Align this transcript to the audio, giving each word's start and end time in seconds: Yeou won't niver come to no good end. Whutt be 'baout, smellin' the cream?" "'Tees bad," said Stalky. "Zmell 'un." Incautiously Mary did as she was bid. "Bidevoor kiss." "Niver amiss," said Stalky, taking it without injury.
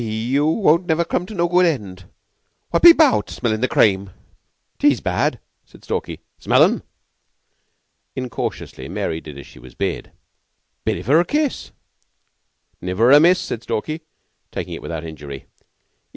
Yeou 0.01 0.47
won't 0.47 0.87
niver 0.87 1.05
come 1.05 1.27
to 1.27 1.35
no 1.35 1.47
good 1.47 1.67
end. 1.67 2.05
Whutt 2.71 2.81
be 2.81 2.91
'baout, 2.91 3.29
smellin' 3.29 3.61
the 3.61 3.67
cream?" 3.67 4.09
"'Tees 4.79 4.99
bad," 4.99 5.39
said 5.63 5.83
Stalky. 5.83 6.21
"Zmell 6.41 6.63
'un." 6.63 6.81
Incautiously 8.15 8.89
Mary 8.89 9.21
did 9.21 9.37
as 9.37 9.45
she 9.45 9.59
was 9.59 9.75
bid. 9.75 10.11
"Bidevoor 10.85 11.23
kiss." 11.27 11.69
"Niver 12.81 13.11
amiss," 13.11 13.37
said 13.39 13.61
Stalky, 13.61 14.01
taking 14.51 14.73
it 14.73 14.81
without 14.81 15.03
injury. 15.05 15.45